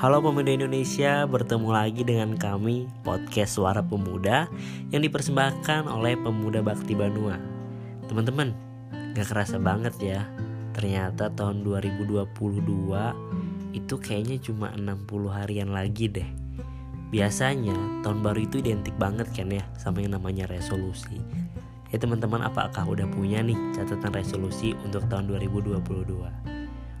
Halo 0.00 0.24
pemuda 0.24 0.48
Indonesia, 0.48 1.28
bertemu 1.28 1.68
lagi 1.76 2.08
dengan 2.08 2.32
kami 2.32 2.88
podcast 3.04 3.60
Suara 3.60 3.84
Pemuda 3.84 4.48
yang 4.88 5.04
dipersembahkan 5.04 5.92
oleh 5.92 6.16
Pemuda 6.16 6.64
Bakti 6.64 6.96
Banua. 6.96 7.36
Teman-teman, 8.08 8.56
gak 9.12 9.28
kerasa 9.28 9.60
banget 9.60 9.92
ya, 10.00 10.24
ternyata 10.72 11.28
tahun 11.28 11.60
2022 11.68 12.16
itu 13.76 13.94
kayaknya 14.00 14.40
cuma 14.40 14.72
60 14.72 15.04
harian 15.36 15.68
lagi 15.68 16.08
deh. 16.08 16.30
Biasanya 17.12 18.00
tahun 18.00 18.24
baru 18.24 18.48
itu 18.48 18.64
identik 18.64 18.96
banget 18.96 19.28
kan 19.36 19.52
ya 19.52 19.68
sama 19.76 20.00
yang 20.00 20.16
namanya 20.16 20.48
resolusi. 20.48 21.20
Ya 21.92 22.00
teman-teman 22.00 22.40
apakah 22.40 22.88
udah 22.88 23.04
punya 23.12 23.44
nih 23.44 23.76
catatan 23.76 24.16
resolusi 24.16 24.72
untuk 24.80 25.04
tahun 25.12 25.28
2022? 25.28 25.76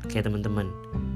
Oke 0.04 0.20
teman-teman, 0.20 0.68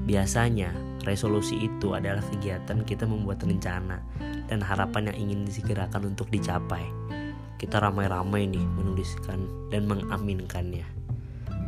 biasanya 0.05 0.71
resolusi 1.03 1.65
itu 1.65 1.97
adalah 1.97 2.21
kegiatan 2.29 2.85
kita 2.85 3.09
membuat 3.09 3.41
rencana 3.41 4.01
dan 4.45 4.61
harapan 4.61 5.09
yang 5.09 5.17
ingin 5.29 5.39
disegerakan 5.45 6.13
untuk 6.13 6.29
dicapai. 6.29 6.85
Kita 7.57 7.81
ramai-ramai 7.81 8.45
nih 8.45 8.61
menuliskan 8.61 9.49
dan 9.73 9.89
mengaminkannya. 9.89 10.85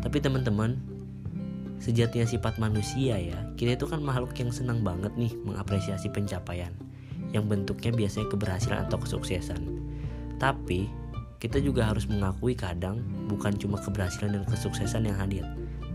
Tapi 0.05 0.17
teman-teman, 0.21 0.77
sejatinya 1.81 2.29
sifat 2.29 2.61
manusia 2.61 3.17
ya, 3.17 3.37
kita 3.57 3.73
itu 3.73 3.89
kan 3.89 4.05
makhluk 4.05 4.37
yang 4.37 4.53
senang 4.53 4.85
banget 4.85 5.09
nih 5.17 5.33
mengapresiasi 5.41 6.13
pencapaian 6.13 6.73
yang 7.33 7.49
bentuknya 7.49 7.89
biasanya 7.91 8.29
keberhasilan 8.29 8.85
atau 8.87 9.01
kesuksesan. 9.01 9.61
Tapi 10.37 10.85
kita 11.41 11.57
juga 11.57 11.89
harus 11.89 12.05
mengakui 12.05 12.53
kadang 12.53 13.01
bukan 13.25 13.57
cuma 13.57 13.81
keberhasilan 13.81 14.37
dan 14.37 14.43
kesuksesan 14.45 15.09
yang 15.09 15.17
hadir, 15.17 15.45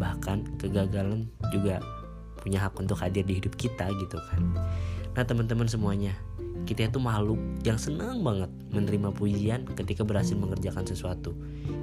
bahkan 0.02 0.42
kegagalan 0.58 1.30
juga 1.54 1.78
punya 2.42 2.58
hak 2.66 2.74
untuk 2.82 2.98
hadir 2.98 3.22
di 3.22 3.38
hidup 3.38 3.54
kita 3.54 3.86
gitu 4.02 4.18
kan. 4.18 4.42
Nah 5.14 5.22
teman-teman 5.22 5.70
semuanya, 5.70 6.18
kita 6.66 6.90
itu 6.90 6.98
makhluk 6.98 7.38
yang 7.62 7.78
senang 7.78 8.22
banget 8.22 8.50
menerima 8.74 9.14
pujian 9.14 9.66
ketika 9.78 10.02
berhasil 10.02 10.34
mengerjakan 10.34 10.82
sesuatu. 10.82 11.34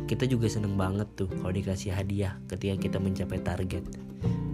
Kita 0.06 0.28
juga 0.28 0.52
senang 0.52 0.76
banget 0.76 1.08
tuh 1.16 1.32
kalau 1.40 1.56
dikasih 1.56 1.96
hadiah 1.96 2.36
ketika 2.52 2.76
kita 2.90 2.98
mencapai 3.00 3.40
target. 3.40 3.84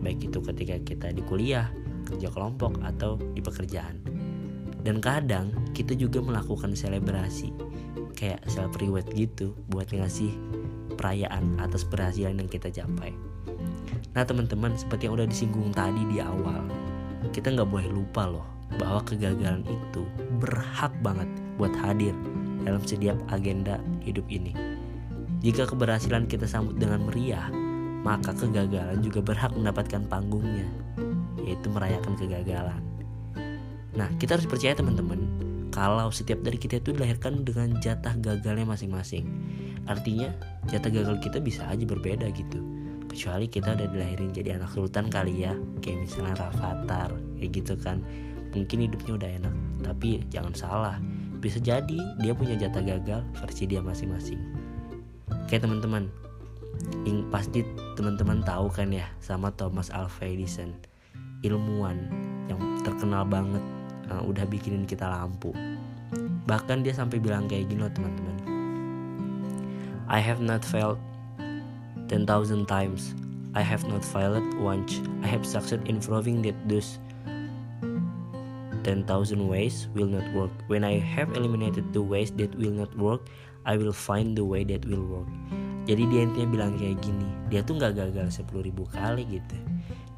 Baik 0.05 0.29
itu 0.29 0.37
ketika 0.45 0.75
kita 0.85 1.07
di 1.09 1.25
kuliah, 1.25 1.73
kerja 2.05 2.29
kelompok, 2.29 2.77
atau 2.85 3.17
di 3.33 3.41
pekerjaan. 3.41 3.97
Dan 4.85 5.01
kadang 5.01 5.49
kita 5.73 5.97
juga 5.97 6.21
melakukan 6.21 6.77
selebrasi 6.77 7.49
kayak 8.13 8.45
self 8.45 8.77
reward 8.77 9.09
gitu 9.17 9.57
buat 9.73 9.89
ngasih 9.89 10.29
perayaan 10.93 11.57
atas 11.57 11.83
keberhasilan 11.89 12.37
yang 12.37 12.49
kita 12.49 12.69
capai. 12.69 13.34
Nah 14.15 14.23
teman-teman 14.23 14.71
seperti 14.79 15.11
yang 15.11 15.19
udah 15.19 15.27
disinggung 15.27 15.75
tadi 15.75 16.01
di 16.07 16.23
awal, 16.23 16.63
kita 17.35 17.51
nggak 17.51 17.67
boleh 17.67 17.91
lupa 17.91 18.23
loh 18.23 18.47
bahwa 18.79 19.03
kegagalan 19.03 19.67
itu 19.67 20.07
berhak 20.39 20.95
banget 21.03 21.27
buat 21.59 21.75
hadir 21.83 22.15
dalam 22.63 22.81
setiap 22.81 23.19
agenda 23.29 23.77
hidup 24.01 24.23
ini. 24.31 24.55
Jika 25.43 25.67
keberhasilan 25.69 26.25
kita 26.25 26.47
sambut 26.47 26.79
dengan 26.79 27.05
meriah, 27.05 27.51
maka 28.01 28.33
kegagalan 28.33 29.03
juga 29.03 29.21
berhak 29.21 29.53
mendapatkan 29.53 30.01
panggungnya, 30.09 30.65
yaitu 31.43 31.67
merayakan 31.69 32.17
kegagalan. 32.17 32.81
Nah, 33.93 34.09
kita 34.17 34.39
harus 34.39 34.49
percaya 34.49 34.73
teman-teman, 34.73 35.21
kalau 35.69 36.09
setiap 36.09 36.41
dari 36.41 36.57
kita 36.57 36.81
itu 36.81 36.95
dilahirkan 36.95 37.45
dengan 37.45 37.77
jatah 37.83 38.15
gagalnya 38.17 38.65
masing-masing. 38.65 39.27
Artinya 39.85 40.33
jatah 40.71 40.89
gagal 40.89 41.21
kita 41.21 41.37
bisa 41.43 41.67
aja 41.69 41.83
berbeda 41.85 42.25
gitu. 42.33 42.74
Kecuali 43.15 43.47
kita 43.47 43.79
udah 43.79 43.87
dilahirin 43.95 44.35
jadi 44.35 44.59
anak 44.59 44.75
sultan 44.75 45.07
kali 45.07 45.47
ya, 45.47 45.55
kayak 45.79 46.03
misalnya 46.03 46.35
Rafathar, 46.35 47.15
kayak 47.39 47.51
gitu 47.55 47.79
kan. 47.79 48.03
Mungkin 48.51 48.91
hidupnya 48.91 49.15
udah 49.15 49.29
enak, 49.39 49.55
tapi 49.87 50.19
jangan 50.27 50.51
salah, 50.51 50.99
bisa 51.39 51.63
jadi 51.63 51.95
dia 52.19 52.35
punya 52.35 52.59
jatah 52.59 52.83
gagal 52.83 53.23
versi 53.39 53.71
dia 53.71 53.79
masing-masing. 53.79 54.43
Kayak 55.47 55.63
teman-teman, 55.63 56.11
yang 57.07 57.23
pasti 57.31 57.63
teman-teman 57.95 58.43
tahu 58.43 58.67
kan 58.67 58.91
ya 58.91 59.07
sama 59.23 59.47
Thomas 59.55 59.87
Alva 59.95 60.27
Edison, 60.27 60.75
ilmuwan 61.39 62.11
yang 62.51 62.59
terkenal 62.83 63.23
banget 63.23 63.63
uh, 64.11 64.27
udah 64.27 64.43
bikinin 64.43 64.83
kita 64.83 65.07
lampu. 65.07 65.55
Bahkan 66.51 66.83
dia 66.83 66.91
sampai 66.91 67.23
bilang 67.23 67.47
kayak 67.47 67.71
gini 67.71 67.79
loh 67.79 67.95
teman-teman. 67.95 68.35
I 70.11 70.19
have 70.19 70.43
not 70.43 70.67
failed 72.09 72.27
10,000 72.27 72.65
times. 72.67 73.15
I 73.55 73.61
have 73.61 73.87
not 73.87 74.03
failed 74.03 74.53
once. 74.59 75.01
I 75.23 75.27
have 75.27 75.45
succeeded 75.45 75.87
in 75.87 75.99
proving 76.01 76.41
that 76.43 76.55
those 76.67 76.99
10,000 78.83 79.47
ways 79.47 79.87
will 79.95 80.07
not 80.07 80.33
work. 80.33 80.51
When 80.67 80.83
I 80.83 80.99
have 80.99 81.35
eliminated 81.35 81.93
the 81.93 82.01
ways 82.01 82.31
that 82.31 82.53
will 82.55 82.71
not 82.71 82.95
work 82.97 83.21
I 83.65 83.77
will 83.77 83.93
find 83.93 84.37
the 84.37 84.45
way 84.45 84.61
that 84.69 84.85
will 84.85 85.01
work. 85.01 85.29
Jadi 85.89 86.05
dia 86.05 86.21
intinya 86.25 86.47
bilang 86.49 86.77
kayak 86.77 87.01
gini 87.01 87.25
dia 87.49 87.65
tuh 87.65 87.81
nggak 87.81 87.97
gagal 87.97 88.29
10.000 88.29 88.61
kali 88.93 89.25
gitu. 89.25 89.57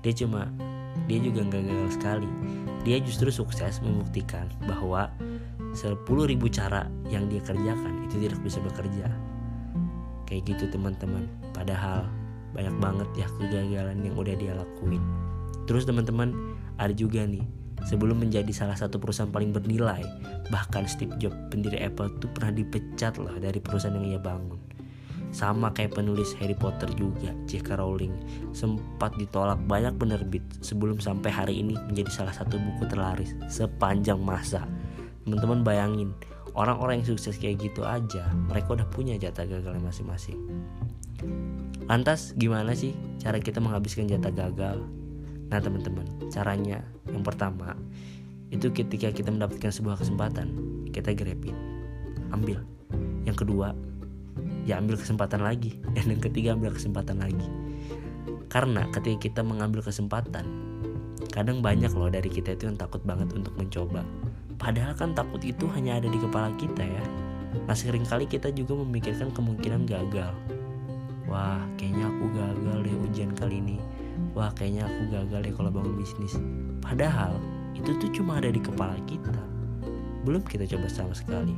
Dia 0.03 0.11
cuma 0.11 0.51
dia 1.07 1.19
juga 1.23 1.47
nggak 1.47 1.63
gagal 1.63 1.89
sekali. 1.95 2.27
Dia 2.83 2.99
justru 2.99 3.31
sukses 3.31 3.79
membuktikan 3.79 4.51
bahwa 4.67 5.07
10.000 5.71 6.03
cara 6.51 6.91
yang 7.07 7.31
dia 7.31 7.39
kerjakan 7.39 8.03
itu 8.03 8.27
tidak 8.27 8.39
bisa 8.43 8.59
bekerja 8.59 9.07
kayak 10.27 10.43
gitu 10.45 10.69
teman-teman 10.69 11.25
padahal 11.55 12.05
banyak 12.53 12.75
banget 12.77 13.09
ya 13.15 13.27
kegagalan 13.39 14.03
yang 14.03 14.15
udah 14.15 14.35
dia 14.35 14.53
lakuin 14.53 15.01
terus 15.65 15.87
teman-teman 15.87 16.35
ada 16.77 16.93
juga 16.93 17.23
nih 17.23 17.43
sebelum 17.87 18.19
menjadi 18.21 18.49
salah 18.51 18.75
satu 18.75 18.99
perusahaan 18.99 19.31
paling 19.31 19.55
bernilai 19.55 20.03
bahkan 20.51 20.83
Steve 20.85 21.15
Jobs 21.17 21.37
pendiri 21.49 21.79
Apple 21.79 22.11
tuh 22.19 22.29
pernah 22.31 22.51
dipecat 22.51 23.17
loh 23.17 23.33
dari 23.39 23.57
perusahaan 23.63 23.95
yang 23.95 24.17
ia 24.17 24.21
bangun 24.21 24.59
sama 25.35 25.75
kayak 25.75 25.99
penulis 25.99 26.31
Harry 26.39 26.55
Potter 26.55 26.87
juga, 26.95 27.35
J.K. 27.45 27.75
Rowling 27.75 28.15
sempat 28.55 29.13
ditolak 29.19 29.59
banyak 29.67 29.99
penerbit 29.99 30.43
sebelum 30.63 31.03
sampai 31.03 31.29
hari 31.29 31.59
ini 31.59 31.75
menjadi 31.75 32.23
salah 32.23 32.33
satu 32.33 32.55
buku 32.55 32.87
terlaris 32.87 33.35
sepanjang 33.51 34.17
masa. 34.17 34.63
Teman-teman 35.27 35.67
bayangin, 35.67 36.15
orang-orang 36.57 37.05
yang 37.05 37.13
sukses 37.13 37.37
kayak 37.37 37.61
gitu 37.61 37.85
aja, 37.85 38.25
mereka 38.49 38.73
udah 38.73 38.87
punya 38.89 39.13
jatah 39.15 39.45
gagal 39.45 39.77
masing-masing. 39.77 40.41
Lantas 41.85 42.33
gimana 42.35 42.73
sih 42.73 42.97
cara 43.21 43.37
kita 43.37 43.61
menghabiskan 43.61 44.09
jatah 44.09 44.33
gagal? 44.33 44.81
Nah 45.47 45.59
teman-teman, 45.61 46.03
caranya 46.33 46.81
yang 47.07 47.23
pertama 47.23 47.77
itu 48.49 48.73
ketika 48.73 49.13
kita 49.13 49.29
mendapatkan 49.29 49.71
sebuah 49.71 50.01
kesempatan, 50.01 50.51
kita 50.91 51.13
grabin, 51.13 51.55
ambil. 52.33 52.59
Yang 53.23 53.47
kedua, 53.47 53.71
ya 54.67 54.75
ambil 54.83 54.99
kesempatan 54.99 55.39
lagi 55.39 55.79
dan 55.95 56.05
yang 56.11 56.19
ketiga 56.19 56.51
ambil 56.57 56.75
kesempatan 56.75 57.23
lagi 57.23 57.47
karena 58.51 58.83
ketika 58.91 59.17
kita 59.31 59.41
mengambil 59.43 59.79
kesempatan 59.79 60.43
kadang 61.31 61.63
banyak 61.63 61.91
loh 61.95 62.11
dari 62.11 62.27
kita 62.27 62.55
itu 62.55 62.67
yang 62.67 62.75
takut 62.75 62.99
banget 63.07 63.31
untuk 63.31 63.55
mencoba 63.55 64.03
padahal 64.57 64.93
kan 64.97 65.13
takut 65.13 65.41
itu 65.45 65.69
hanya 65.73 66.01
ada 66.01 66.09
di 66.09 66.17
kepala 66.17 66.53
kita 66.57 66.83
ya. 66.83 67.03
Nah 67.65 67.73
kali 67.77 68.25
kita 68.29 68.53
juga 68.53 68.77
memikirkan 68.83 69.33
kemungkinan 69.33 69.87
gagal. 69.87 70.33
Wah 71.25 71.63
kayaknya 71.79 72.05
aku 72.09 72.25
gagal 72.33 72.77
deh 72.85 72.95
ujian 73.09 73.31
kali 73.33 73.61
ini. 73.61 73.77
Wah 74.33 74.51
kayaknya 74.53 74.89
aku 74.89 75.01
gagal 75.13 75.39
deh 75.45 75.53
kalau 75.53 75.69
bangun 75.73 75.95
bisnis. 75.97 76.35
Padahal 76.81 77.37
itu 77.77 77.93
tuh 77.97 78.09
cuma 78.11 78.41
ada 78.41 78.49
di 78.49 78.59
kepala 78.59 78.97
kita. 79.05 79.33
Belum 80.25 80.43
kita 80.43 80.65
coba 80.67 80.87
sama 80.89 81.13
sekali. 81.13 81.55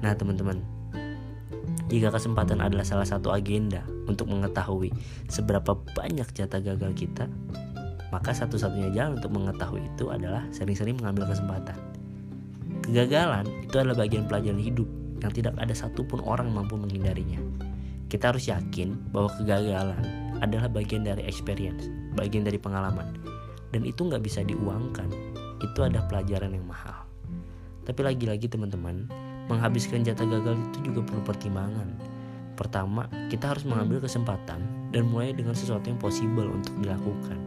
Nah 0.00 0.12
teman-teman 0.16 0.74
jika 1.84 2.08
kesempatan 2.08 2.64
adalah 2.64 2.82
salah 2.82 3.04
satu 3.04 3.28
agenda 3.28 3.84
untuk 4.08 4.32
mengetahui 4.32 4.88
seberapa 5.28 5.76
banyak 5.94 6.26
jatah 6.32 6.58
gagal 6.58 6.96
kita, 6.96 7.28
maka 8.12 8.34
satu-satunya 8.34 8.92
jalan 8.92 9.20
untuk 9.20 9.32
mengetahui 9.32 9.84
itu 9.84 10.10
adalah 10.10 10.44
sering-sering 10.50 10.98
mengambil 11.00 11.30
kesempatan. 11.30 11.78
Kegagalan 12.84 13.48
itu 13.64 13.74
adalah 13.80 14.04
bagian 14.04 14.28
pelajaran 14.28 14.60
hidup 14.60 14.88
yang 15.24 15.32
tidak 15.32 15.54
ada 15.56 15.72
satupun 15.72 16.20
orang 16.24 16.52
mampu 16.52 16.76
menghindarinya. 16.76 17.40
Kita 18.12 18.30
harus 18.30 18.46
yakin 18.46 18.94
bahwa 19.10 19.32
kegagalan 19.40 20.04
adalah 20.44 20.68
bagian 20.68 21.08
dari 21.08 21.24
experience, 21.24 21.88
bagian 22.12 22.44
dari 22.44 22.60
pengalaman, 22.60 23.16
dan 23.72 23.82
itu 23.88 24.04
nggak 24.04 24.20
bisa 24.20 24.44
diuangkan. 24.44 25.08
Itu 25.64 25.80
ada 25.80 26.04
pelajaran 26.04 26.52
yang 26.52 26.68
mahal. 26.68 27.08
Tapi 27.88 28.00
lagi-lagi 28.04 28.46
teman-teman, 28.48 29.08
menghabiskan 29.48 30.04
jatah 30.04 30.24
gagal 30.28 30.56
itu 30.70 30.92
juga 30.92 31.00
perlu 31.04 31.22
pertimbangan. 31.24 31.88
Pertama, 32.54 33.10
kita 33.28 33.50
harus 33.50 33.66
mengambil 33.66 33.98
kesempatan 34.04 34.62
dan 34.94 35.02
mulai 35.10 35.34
dengan 35.34 35.58
sesuatu 35.58 35.90
yang 35.90 35.98
possible 35.98 36.46
untuk 36.46 36.70
dilakukan. 36.78 37.38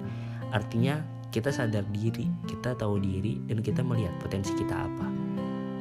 Artinya, 0.51 1.01
kita 1.33 1.51
sadar 1.51 1.83
diri, 1.91 2.27
kita 2.47 2.73
tahu 2.77 3.03
diri, 3.03 3.39
dan 3.47 3.59
kita 3.59 3.83
melihat 3.83 4.15
potensi 4.23 4.55
kita 4.55 4.87
apa. 4.87 5.07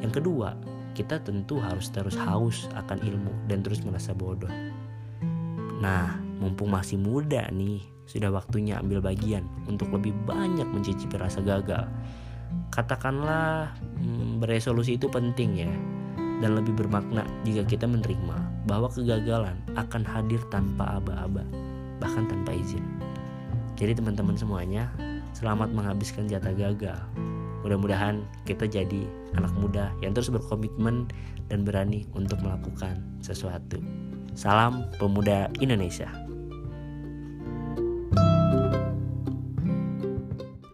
Yang 0.02 0.22
kedua, 0.22 0.54
kita 0.96 1.20
tentu 1.20 1.60
harus 1.60 1.92
terus 1.92 2.16
haus 2.16 2.66
akan 2.72 2.98
ilmu 3.04 3.32
dan 3.46 3.60
terus 3.60 3.84
merasa 3.84 4.16
bodoh. 4.16 4.50
Nah, 5.78 6.16
mumpung 6.40 6.72
masih 6.72 6.96
muda 6.96 7.46
nih, 7.52 7.84
sudah 8.08 8.32
waktunya 8.32 8.80
ambil 8.80 9.04
bagian 9.04 9.44
untuk 9.68 9.92
lebih 9.92 10.16
banyak 10.24 10.64
mencicipi 10.64 11.20
rasa 11.20 11.44
gagal. 11.44 11.84
Katakanlah 12.72 13.76
hmm, 14.00 14.40
beresolusi 14.40 14.96
itu 14.96 15.10
penting 15.12 15.68
ya 15.68 15.72
dan 16.40 16.52
lebih 16.56 16.76
bermakna 16.76 17.24
jika 17.44 17.64
kita 17.64 17.86
menerima 17.88 18.68
bahwa 18.68 18.88
kegagalan 18.92 19.56
akan 19.76 20.02
hadir 20.04 20.40
tanpa 20.52 21.00
aba-aba, 21.00 21.44
bahkan 22.00 22.28
tanpa 22.28 22.52
izin. 22.56 22.84
Jadi 23.76 23.92
teman-teman 23.92 24.32
semuanya, 24.40 24.88
selamat 25.36 25.68
menghabiskan 25.76 26.24
jatah 26.24 26.56
gagal. 26.56 26.96
Mudah-mudahan 27.60 28.24
kita 28.48 28.64
jadi 28.64 29.04
anak 29.36 29.52
muda 29.52 29.92
yang 30.00 30.16
terus 30.16 30.32
berkomitmen 30.32 31.04
dan 31.52 31.60
berani 31.60 32.08
untuk 32.16 32.40
melakukan 32.40 33.04
sesuatu. 33.20 33.76
Salam 34.32 34.88
pemuda 34.96 35.52
Indonesia. 35.60 36.08